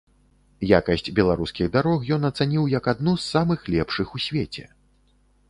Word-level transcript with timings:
Якасць 0.79 1.11
беларускіх 1.19 1.69
дарог 1.75 2.07
ён 2.17 2.25
ацаніў 2.31 2.63
як 2.77 2.91
адну 2.95 3.13
з 3.19 3.23
самых 3.35 3.59
лепшых 3.77 4.07
у 4.19 4.25
свеце. 4.27 4.67